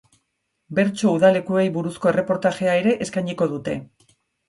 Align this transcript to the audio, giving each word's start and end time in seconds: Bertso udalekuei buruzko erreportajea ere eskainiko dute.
Bertso 0.79 1.11
udalekuei 1.17 1.67
buruzko 1.77 2.11
erreportajea 2.15 2.77
ere 2.83 2.99
eskainiko 3.09 3.53
dute. 3.57 3.81